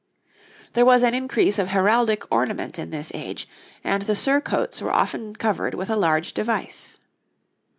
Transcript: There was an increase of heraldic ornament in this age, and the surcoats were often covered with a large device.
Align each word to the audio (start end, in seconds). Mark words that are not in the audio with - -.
There 0.73 0.83
was 0.83 1.03
an 1.03 1.13
increase 1.13 1.59
of 1.59 1.67
heraldic 1.67 2.23
ornament 2.31 2.79
in 2.79 2.89
this 2.89 3.11
age, 3.13 3.47
and 3.83 4.01
the 4.01 4.15
surcoats 4.15 4.81
were 4.81 4.89
often 4.91 5.35
covered 5.35 5.75
with 5.75 5.91
a 5.91 5.95
large 5.95 6.33
device. 6.33 6.97